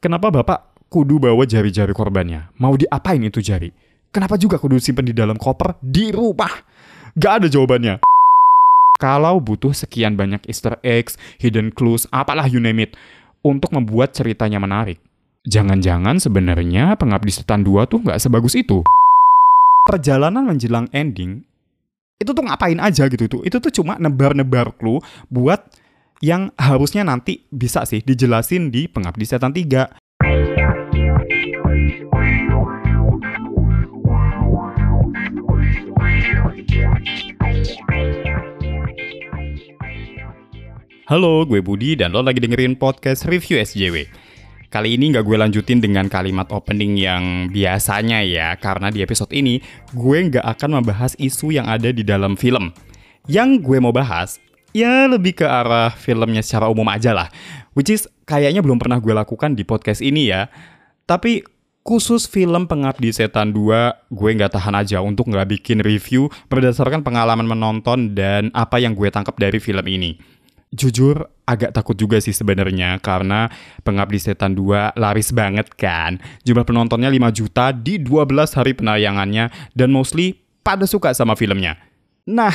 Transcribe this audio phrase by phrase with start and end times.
[0.00, 2.48] Kenapa bapak kudu bawa jari-jari korbannya?
[2.56, 3.68] Mau diapain itu jari?
[4.08, 6.48] Kenapa juga kudu simpen di dalam koper di rumah?
[7.20, 8.00] Gak ada jawabannya.
[8.96, 12.96] Kalau butuh sekian banyak easter eggs, hidden clues, apalah you name it,
[13.44, 14.96] untuk membuat ceritanya menarik.
[15.44, 18.80] Jangan-jangan sebenarnya Pengabdi Setan 2 tuh nggak sebagus itu.
[19.84, 21.44] Perjalanan menjelang ending,
[22.16, 23.40] itu tuh ngapain aja gitu tuh.
[23.44, 25.60] Itu tuh cuma nebar-nebar clue buat
[26.20, 29.88] yang harusnya nanti bisa sih dijelasin di Pengabdi Setan 3.
[41.08, 44.04] Halo, gue Budi dan lo lagi dengerin podcast Review SJW.
[44.70, 49.58] Kali ini nggak gue lanjutin dengan kalimat opening yang biasanya ya, karena di episode ini
[49.96, 52.70] gue nggak akan membahas isu yang ada di dalam film.
[53.26, 54.38] Yang gue mau bahas,
[54.76, 57.28] ya lebih ke arah filmnya secara umum aja lah.
[57.74, 60.50] Which is kayaknya belum pernah gue lakukan di podcast ini ya.
[61.06, 61.42] Tapi
[61.82, 67.48] khusus film Pengabdi Setan 2, gue nggak tahan aja untuk nggak bikin review berdasarkan pengalaman
[67.48, 70.40] menonton dan apa yang gue tangkap dari film ini
[70.70, 73.50] jujur agak takut juga sih sebenarnya karena
[73.82, 76.22] Pengabdi Setan 2 laris banget kan.
[76.46, 81.74] Jumlah penontonnya 5 juta di 12 hari penayangannya dan mostly pada suka sama filmnya.
[82.30, 82.54] Nah,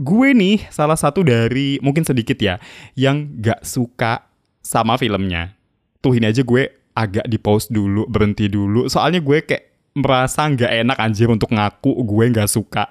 [0.00, 2.58] gue nih salah satu dari mungkin sedikit ya
[2.98, 4.26] yang gak suka
[4.64, 5.54] sama filmnya.
[6.02, 8.86] Tuh ini aja gue agak di pause dulu, berhenti dulu.
[8.90, 12.90] Soalnya gue kayak merasa gak enak anjir untuk ngaku gue gak suka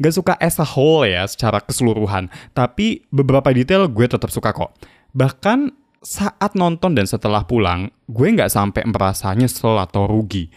[0.00, 2.32] gak suka as a whole ya secara keseluruhan.
[2.56, 4.72] Tapi beberapa detail gue tetap suka kok.
[5.12, 10.48] Bahkan saat nonton dan setelah pulang, gue nggak sampai merasa nyesel atau rugi.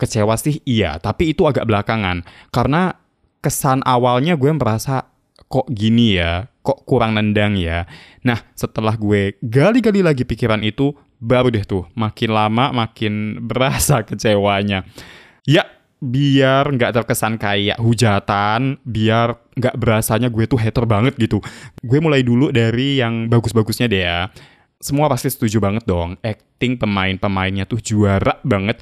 [0.00, 2.24] Kecewa sih iya, tapi itu agak belakangan.
[2.48, 2.96] Karena
[3.44, 5.04] kesan awalnya gue merasa
[5.46, 7.86] kok gini ya, kok kurang nendang ya.
[8.26, 14.82] Nah, setelah gue gali-gali lagi pikiran itu, baru deh tuh makin lama makin berasa kecewanya.
[15.46, 15.62] Ya,
[16.02, 21.38] biar nggak terkesan kayak hujatan, biar nggak berasanya gue tuh hater banget gitu.
[21.80, 24.28] Gue mulai dulu dari yang bagus-bagusnya deh ya.
[24.76, 28.76] Semua pasti setuju banget dong, acting pemain-pemainnya tuh juara banget.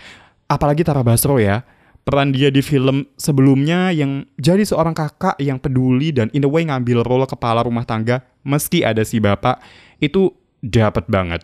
[0.51, 1.63] Apalagi Tara Basro ya,
[2.05, 6.69] peran dia di film sebelumnya yang jadi seorang kakak yang peduli dan in a way
[6.69, 9.59] ngambil role kepala rumah tangga meski ada si bapak,
[9.99, 11.43] itu dapat banget.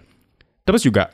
[0.69, 1.10] Terus juga,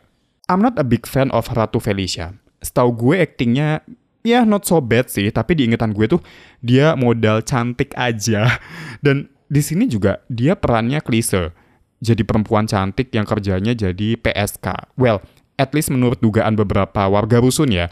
[0.50, 2.34] I'm not a big fan of Ratu Felicia.
[2.58, 3.86] Setahu gue actingnya
[4.26, 6.20] ya not so bad sih, tapi di ingatan gue tuh
[6.58, 8.58] dia modal cantik aja.
[9.04, 11.54] Dan di sini juga dia perannya klise.
[12.02, 14.92] Jadi perempuan cantik yang kerjanya jadi PSK.
[15.00, 15.24] Well,
[15.56, 17.88] at least menurut dugaan beberapa warga rusun ya,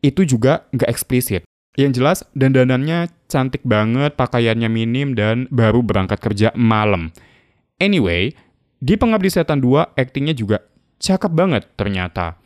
[0.00, 1.42] itu juga nggak eksplisit.
[1.78, 7.14] Yang jelas, dandanannya cantik banget, pakaiannya minim, dan baru berangkat kerja malam.
[7.78, 8.34] Anyway,
[8.82, 10.66] di Pengabdi Setan 2, aktingnya juga
[11.00, 12.40] cakep banget ternyata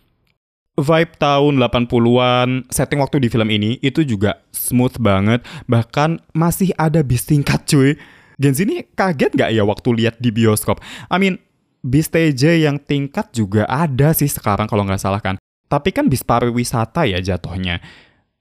[0.74, 7.02] vibe tahun 80-an, setting waktu di film ini itu juga smooth banget, bahkan masih ada
[7.06, 7.94] bis tingkat cuy.
[8.34, 10.82] Gen ini kaget gak ya waktu lihat di bioskop?
[11.06, 11.38] I mean,
[11.86, 15.38] bis TJ yang tingkat juga ada sih sekarang kalau nggak salah kan.
[15.68, 17.80] Tapi kan bis pariwisata ya jatuhnya.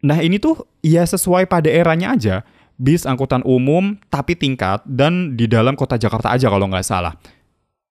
[0.03, 2.35] Nah ini tuh ya sesuai pada eranya aja.
[2.75, 7.16] Bis angkutan umum tapi tingkat dan di dalam kota Jakarta aja kalau nggak salah.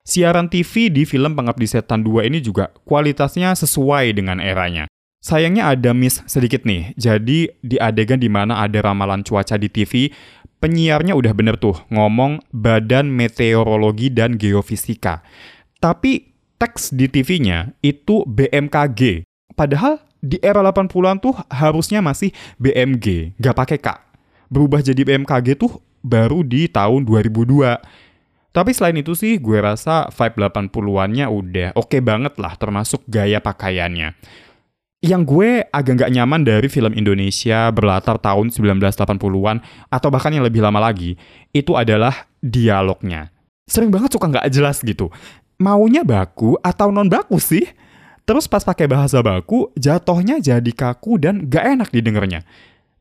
[0.03, 4.91] Siaran TV di film Pengabdi Setan 2 ini juga kualitasnya sesuai dengan eranya.
[5.23, 6.99] Sayangnya ada miss sedikit nih.
[6.99, 10.11] Jadi di adegan di mana ada ramalan cuaca di TV,
[10.59, 15.23] penyiarnya udah bener tuh ngomong Badan Meteorologi dan Geofisika.
[15.79, 16.32] Tapi
[16.63, 19.27] teks di TV-nya itu BMKG.
[19.59, 22.31] Padahal di era 80-an tuh harusnya masih
[22.63, 23.99] BMG, nggak pakai K.
[24.47, 27.83] Berubah jadi BMKG tuh baru di tahun 2002
[28.53, 33.41] tapi selain itu sih gue rasa vibe 80-annya udah oke okay banget lah termasuk gaya
[33.41, 34.13] pakaiannya.
[35.03, 39.57] Yang gue agak nggak nyaman dari film Indonesia berlatar tahun 1980-an
[39.91, 41.19] atau bahkan yang lebih lama lagi,
[41.51, 43.33] itu adalah dialognya.
[43.67, 45.09] Sering banget suka nggak jelas gitu.
[45.63, 47.63] Maunya baku atau non baku sih?
[48.27, 52.43] Terus pas pakai bahasa baku, jatohnya jadi kaku dan gak enak didengarnya.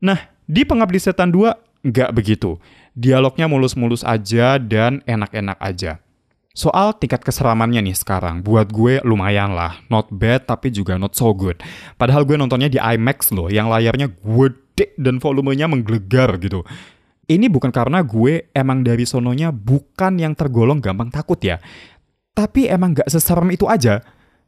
[0.02, 2.62] Nah, di Pengabdi Setan 2, nggak begitu
[2.92, 6.04] dialognya mulus-mulus aja dan enak-enak aja.
[6.52, 9.80] Soal tingkat keseramannya nih sekarang, buat gue lumayan lah.
[9.88, 11.56] Not bad, tapi juga not so good.
[11.96, 16.68] Padahal gue nontonnya di IMAX loh, yang layarnya gede dan volumenya menggelegar gitu.
[17.32, 21.64] Ini bukan karena gue emang dari sononya bukan yang tergolong gampang takut ya.
[22.32, 24.00] Tapi emang gak seserem itu aja.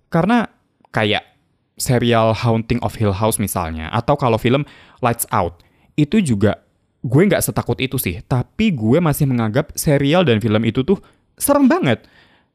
[0.07, 0.47] Karena
[0.93, 1.33] kayak
[1.75, 4.61] serial Haunting of Hill House misalnya, atau kalau film
[5.01, 5.65] Lights Out,
[5.97, 6.61] itu juga
[7.03, 11.01] gue nggak setakut itu sih, tapi gue masih menganggap serial dan film itu tuh
[11.35, 12.05] serem banget.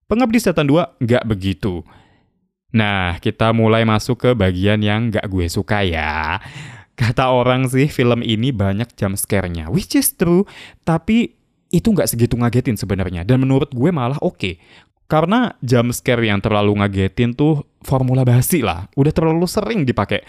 [0.09, 1.85] Pengabdi Setan 2 nggak begitu.
[2.73, 6.37] Nah, kita mulai masuk ke bagian yang gak gue suka ya.
[6.93, 10.45] Kata orang sih film ini banyak jump scare-nya, which is true,
[10.85, 11.33] tapi
[11.73, 13.25] itu nggak segitu ngagetin sebenarnya.
[13.25, 14.37] Dan menurut gue malah oke.
[14.37, 14.55] Okay.
[15.09, 20.21] Karena jump scare yang terlalu ngagetin tuh formula basi lah, udah terlalu sering dipakai.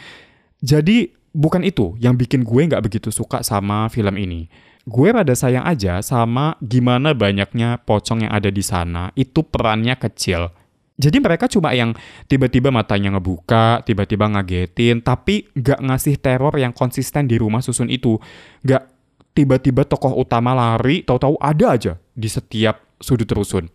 [0.63, 4.47] Jadi bukan itu yang bikin gue nggak begitu suka sama film ini.
[4.87, 10.49] Gue rada sayang aja sama gimana banyaknya pocong yang ada di sana, itu perannya kecil
[10.99, 11.95] jadi mereka cuma yang
[12.27, 18.19] tiba-tiba matanya ngebuka, tiba-tiba ngagetin, tapi nggak ngasih teror yang konsisten di rumah susun itu.
[18.67, 18.83] Nggak
[19.31, 23.71] tiba-tiba tokoh utama lari, tahu-tahu ada aja di setiap sudut rusun.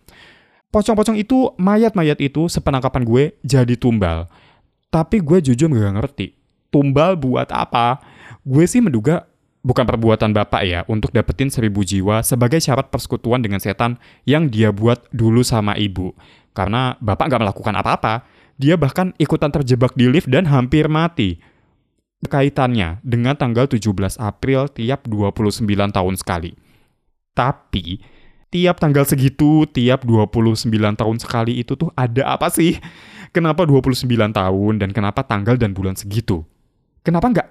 [0.74, 4.26] Pocong-pocong itu, mayat-mayat itu sepenangkapan gue jadi tumbal.
[4.90, 6.34] Tapi gue jujur nggak ngerti,
[6.74, 8.02] tumbal buat apa?
[8.42, 9.30] Gue sih menduga
[9.62, 14.74] bukan perbuatan bapak ya untuk dapetin seribu jiwa sebagai syarat persekutuan dengan setan yang dia
[14.74, 16.10] buat dulu sama ibu.
[16.50, 18.14] Karena bapak nggak melakukan apa-apa.
[18.58, 21.38] Dia bahkan ikutan terjebak di lift dan hampir mati.
[22.26, 26.54] Kaitannya dengan tanggal 17 April tiap 29 tahun sekali.
[27.34, 27.98] Tapi,
[28.54, 32.78] tiap tanggal segitu, tiap 29 tahun sekali itu tuh ada apa sih?
[33.34, 36.46] Kenapa 29 tahun dan kenapa tanggal dan bulan segitu?
[37.02, 37.48] Kenapa nggak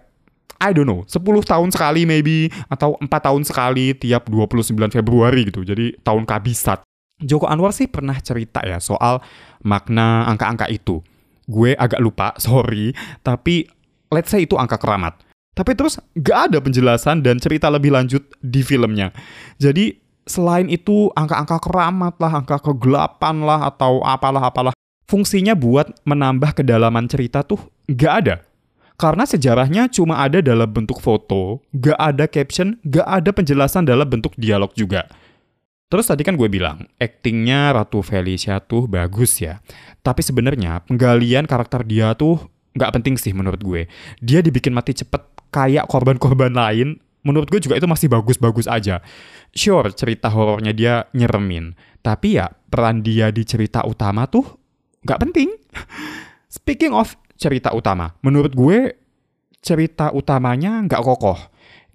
[0.64, 5.68] I don't know, 10 tahun sekali maybe, atau 4 tahun sekali tiap 29 Februari gitu,
[5.68, 6.88] jadi tahun kabisat.
[7.20, 9.20] Joko Anwar sih pernah cerita ya soal
[9.60, 11.04] makna angka-angka itu.
[11.52, 13.68] Gue agak lupa, sorry, tapi
[14.08, 15.20] let's say itu angka keramat.
[15.52, 19.12] Tapi terus gak ada penjelasan dan cerita lebih lanjut di filmnya.
[19.60, 24.74] Jadi selain itu angka-angka keramat lah, angka kegelapan lah, atau apalah-apalah.
[25.08, 27.60] Fungsinya buat menambah kedalaman cerita tuh
[27.92, 28.36] gak ada.
[28.96, 34.31] Karena sejarahnya cuma ada dalam bentuk foto, gak ada caption, gak ada penjelasan dalam bentuk
[34.40, 35.10] dialog juga.
[35.94, 39.62] Terus tadi kan gue bilang, aktingnya Ratu Felicia tuh bagus ya.
[40.02, 43.86] Tapi sebenarnya penggalian karakter dia tuh nggak penting sih menurut gue.
[44.18, 45.22] Dia dibikin mati cepet
[45.54, 46.98] kayak korban-korban lain.
[47.24, 49.00] Menurut gue juga itu masih bagus-bagus aja.
[49.56, 51.72] Sure, cerita horornya dia nyeremin.
[52.04, 54.44] Tapi ya, peran dia di cerita utama tuh
[55.08, 55.50] nggak penting.
[56.60, 59.00] Speaking of cerita utama, menurut gue
[59.64, 61.40] cerita utamanya nggak kokoh.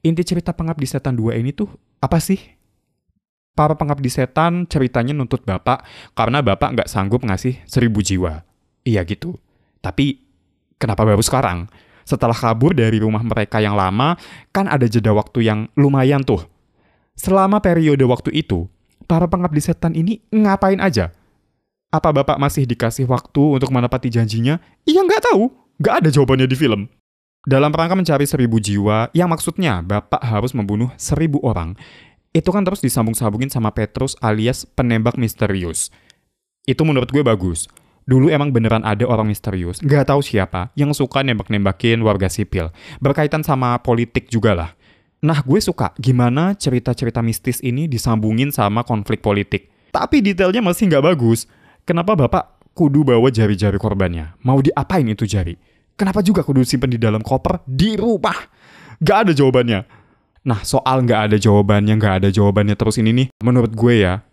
[0.03, 1.69] Inti cerita Pengabdi Setan 2 ini tuh
[2.01, 2.59] apa sih?
[3.59, 5.83] para pengabdi setan ceritanya nuntut bapak
[6.15, 8.47] karena bapak nggak sanggup ngasih seribu jiwa.
[8.87, 9.35] Iya gitu.
[9.83, 10.23] Tapi
[10.79, 11.67] kenapa baru sekarang?
[12.09, 14.17] Setelah kabur dari rumah mereka yang lama,
[14.49, 16.41] kan ada jeda waktu yang lumayan tuh.
[17.13, 18.65] Selama periode waktu itu,
[19.05, 21.13] para pengabdi setan ini ngapain aja?
[21.93, 24.57] Apa bapak masih dikasih waktu untuk menepati janjinya?
[24.89, 25.53] Iya nggak tahu.
[25.85, 26.89] Nggak ada jawabannya di film.
[27.45, 31.77] Dalam rangka mencari seribu jiwa, yang maksudnya bapak harus membunuh seribu orang,
[32.33, 35.93] itu kan terus disambung-sambungin sama Petrus alias penembak misterius.
[36.65, 37.69] Itu menurut gue bagus.
[38.09, 42.73] Dulu emang beneran ada orang misterius, nggak tahu siapa, yang suka nembak-nembakin warga sipil.
[43.05, 44.71] Berkaitan sama politik juga lah.
[45.21, 49.69] Nah, gue suka gimana cerita-cerita mistis ini disambungin sama konflik politik.
[49.93, 51.45] Tapi detailnya masih nggak bagus.
[51.85, 54.41] Kenapa Bapak kudu bawa jari-jari korbannya?
[54.41, 55.59] Mau diapain itu jari?
[55.99, 58.39] Kenapa juga kudu simpen di dalam koper di rumah?
[59.03, 59.85] Gak ada jawabannya.
[60.49, 64.25] Nah, soal nggak ada jawabannya, nggak ada jawabannya terus ini nih, menurut gue ya.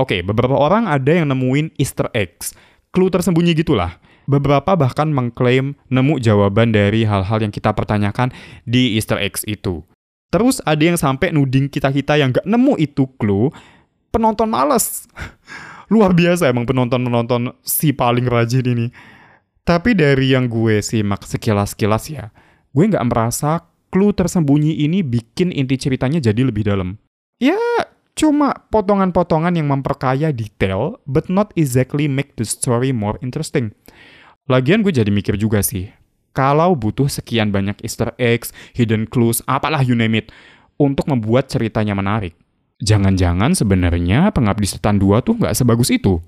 [0.00, 2.56] Oke, beberapa orang ada yang nemuin easter eggs.
[2.90, 4.02] Clue tersembunyi gitulah.
[4.26, 8.34] Beberapa bahkan mengklaim nemu jawaban dari hal-hal yang kita pertanyakan
[8.66, 9.82] di easter eggs itu.
[10.30, 13.50] Terus ada yang sampai nuding kita-kita yang nggak nemu itu clue,
[14.14, 15.06] penonton males.
[15.92, 18.86] Luar biasa emang penonton-penonton si paling rajin ini.
[19.66, 22.30] Tapi dari yang gue simak sekilas-kilas ya,
[22.70, 26.94] gue nggak merasa clue tersembunyi ini bikin inti ceritanya jadi lebih dalam.
[27.42, 27.58] Ya,
[28.20, 33.72] cuma potongan-potongan yang memperkaya detail, but not exactly make the story more interesting.
[34.44, 35.88] Lagian gue jadi mikir juga sih,
[36.36, 40.28] kalau butuh sekian banyak easter eggs, hidden clues, apalah you name it,
[40.76, 42.36] untuk membuat ceritanya menarik.
[42.80, 46.20] Jangan-jangan sebenarnya Pengabdi Setan 2 tuh nggak sebagus itu.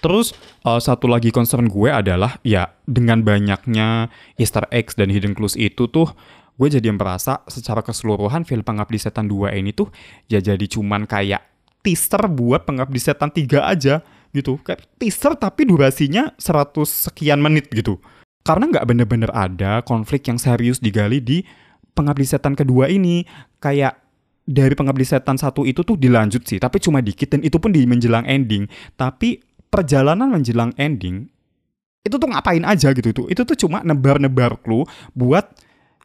[0.00, 5.56] Terus uh, satu lagi concern gue adalah ya dengan banyaknya Easter eggs dan hidden clues
[5.56, 6.12] itu tuh
[6.56, 9.92] gue jadi merasa secara keseluruhan film Pengabdi Setan 2 ini tuh
[10.28, 11.44] ya jadi cuman kayak
[11.84, 14.02] teaser buat Pengabdi Setan 3 aja
[14.34, 14.58] gitu.
[14.64, 18.02] Kayak teaser tapi durasinya 100 sekian menit gitu.
[18.42, 21.46] Karena nggak bener-bener ada konflik yang serius digali di
[21.94, 23.22] Pengabdi Setan kedua ini.
[23.62, 24.02] Kayak
[24.46, 27.82] dari Pengabdi Setan satu itu tuh dilanjut sih, tapi cuma dikit dan itu pun di
[27.86, 28.70] menjelang ending.
[28.94, 31.26] Tapi perjalanan menjelang ending
[32.06, 33.26] itu tuh ngapain aja gitu tuh.
[33.26, 34.86] Itu tuh cuma nebar-nebar clue
[35.18, 35.50] buat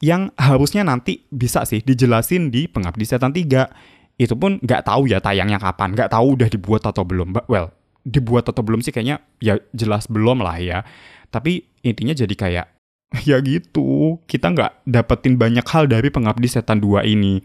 [0.02, 4.18] yang harusnya nanti bisa sih dijelasin di Pengabdi Setan 3.
[4.18, 7.38] Itu pun nggak tahu ya tayangnya kapan, nggak tahu udah dibuat atau belum.
[7.46, 10.82] Well, dibuat atau belum sih kayaknya ya jelas belum lah ya.
[11.30, 12.68] Tapi intinya jadi kayak
[13.30, 17.42] ya gitu, kita nggak dapetin banyak hal dari Pengabdi Setan 2 ini.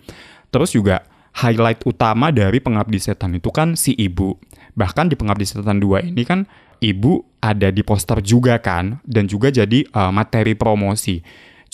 [0.49, 1.05] Terus juga
[1.37, 4.41] highlight utama dari Pengabdi Setan itu kan si ibu.
[4.73, 6.49] Bahkan di Pengabdi Setan 2 ini kan
[6.81, 11.21] ibu ada di poster juga kan dan juga jadi uh, materi promosi.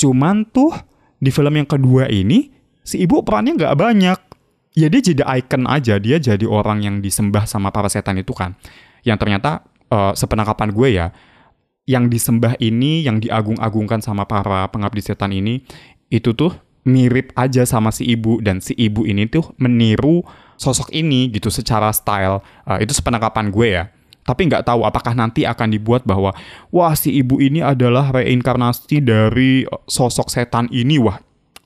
[0.02, 0.74] Cuman tuh
[1.22, 2.50] di film yang kedua ini
[2.82, 4.18] si ibu perannya nggak banyak.
[4.74, 6.02] Ya dia jadi icon aja.
[6.02, 8.58] Dia jadi orang yang disembah sama para setan itu kan.
[9.06, 9.62] Yang ternyata
[9.94, 11.06] uh, sepenangkapan gue ya
[11.86, 15.66] yang disembah ini yang diagung-agungkan sama para pengabdi setan ini
[16.10, 16.50] itu tuh
[16.82, 18.42] mirip aja sama si ibu.
[18.42, 20.26] Dan si ibu ini tuh meniru
[20.58, 22.42] sosok ini gitu secara style.
[22.66, 23.86] Uh, itu sepenangkapan gue ya
[24.22, 26.30] tapi nggak tahu apakah nanti akan dibuat bahwa
[26.70, 31.18] wah si ibu ini adalah reinkarnasi dari sosok setan ini wah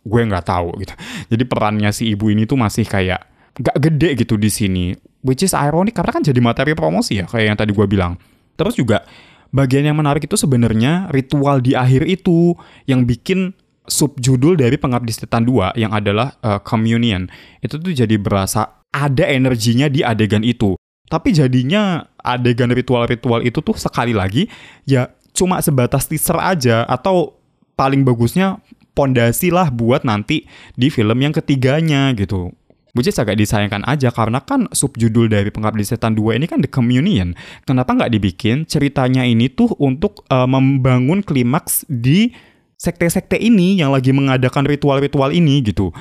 [0.06, 0.94] gue nggak tahu gitu.
[1.34, 3.20] Jadi perannya si ibu ini tuh masih kayak
[3.58, 4.84] nggak gede gitu di sini.
[5.26, 8.14] Which is ironic karena kan jadi materi promosi ya kayak yang tadi gue bilang.
[8.54, 9.02] Terus juga
[9.50, 12.54] bagian yang menarik itu sebenarnya ritual di akhir itu
[12.86, 13.52] yang bikin
[13.86, 17.26] subjudul dari Pengabdi Setan 2 yang adalah uh, communion.
[17.62, 20.78] Itu tuh jadi berasa ada energinya di adegan itu.
[21.06, 24.50] Tapi jadinya adegan ritual-ritual itu tuh sekali lagi
[24.82, 27.38] ya cuma sebatas teaser aja atau
[27.78, 28.58] paling bagusnya
[28.96, 32.50] pondasi lah buat nanti di film yang ketiganya gitu.
[32.96, 37.36] Which agak disayangkan aja karena kan subjudul dari Pengabdi Setan 2 ini kan The Communion.
[37.68, 42.32] Kenapa nggak dibikin ceritanya ini tuh untuk uh, membangun klimaks di
[42.80, 45.92] sekte-sekte ini yang lagi mengadakan ritual-ritual ini gitu.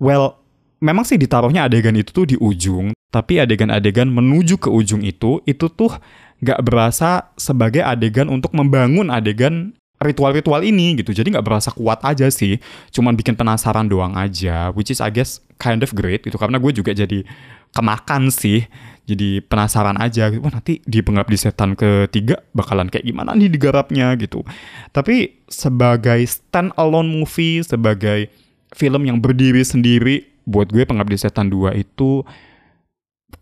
[0.00, 0.41] Well,
[0.82, 5.70] memang sih ditaruhnya adegan itu tuh di ujung, tapi adegan-adegan menuju ke ujung itu, itu
[5.70, 5.94] tuh
[6.42, 11.14] nggak berasa sebagai adegan untuk membangun adegan ritual-ritual ini gitu.
[11.14, 12.58] Jadi nggak berasa kuat aja sih.
[12.90, 14.74] Cuman bikin penasaran doang aja.
[14.74, 16.34] Which is I guess kind of great gitu.
[16.36, 17.22] Karena gue juga jadi
[17.70, 18.66] kemakan sih.
[19.06, 20.42] Jadi penasaran aja gitu.
[20.42, 24.42] Wah nanti di pengabdi setan ketiga bakalan kayak gimana nih digarapnya gitu.
[24.90, 28.26] Tapi sebagai stand alone movie, sebagai
[28.74, 32.22] film yang berdiri sendiri, buat gue pengabdi setan 2 itu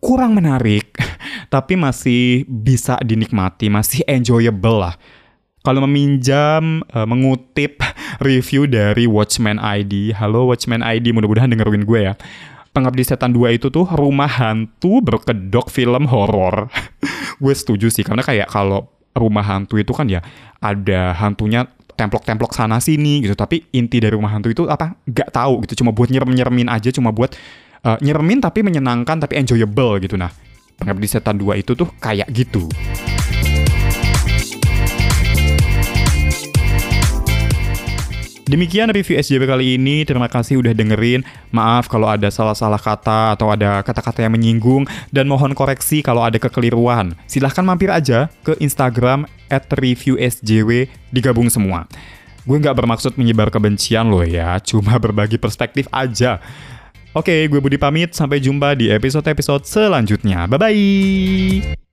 [0.01, 0.95] kurang menarik,
[1.55, 4.95] tapi masih bisa dinikmati, masih enjoyable lah
[5.61, 7.85] kalau meminjam uh, mengutip
[8.29, 10.17] review dari Watchman ID.
[10.17, 12.15] Halo Watchman ID, mudah-mudahan dengerin gue ya.
[12.71, 16.71] Pengabdi Setan 2 itu tuh rumah hantu berkedok film horor.
[17.43, 20.23] gue setuju sih karena kayak kalau rumah hantu itu kan ya
[20.63, 21.67] ada hantunya
[22.01, 23.37] templok-templok sana sini gitu.
[23.37, 24.97] Tapi inti dari rumah hantu itu apa?
[25.05, 25.85] Gak tahu gitu.
[25.85, 27.37] Cuma buat nyerem-nyeremin aja cuma buat
[27.85, 30.17] uh, nyeremin tapi menyenangkan tapi enjoyable gitu.
[30.17, 30.33] Nah
[30.81, 32.65] Pengabdi Setan 2 itu tuh kayak gitu.
[38.51, 40.03] Demikian review SJW kali ini.
[40.03, 41.23] Terima kasih udah dengerin.
[41.55, 46.35] Maaf kalau ada salah-salah kata atau ada kata-kata yang menyinggung dan mohon koreksi kalau ada
[46.35, 47.15] kekeliruan.
[47.31, 51.87] Silahkan mampir aja ke Instagram reviewsjw digabung semua.
[52.43, 56.43] Gue nggak bermaksud menyebar kebencian loh ya, cuma berbagi perspektif aja.
[57.15, 58.19] Oke, gue Budi pamit.
[58.19, 60.51] Sampai jumpa di episode-episode selanjutnya.
[60.51, 61.90] Bye-bye!